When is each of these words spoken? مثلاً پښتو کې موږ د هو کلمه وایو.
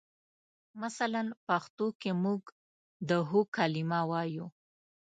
مثلاً 0.81 1.23
پښتو 1.47 1.87
کې 2.01 2.11
موږ 2.23 2.41
د 3.09 3.11
هو 3.29 3.39
کلمه 3.55 3.99
وایو. 4.09 4.47